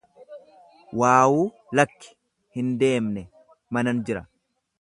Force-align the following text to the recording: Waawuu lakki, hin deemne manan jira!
Waawuu 1.01 1.43
lakki, 1.79 2.17
hin 2.57 2.75
deemne 2.85 3.29
manan 3.79 4.05
jira! 4.09 4.29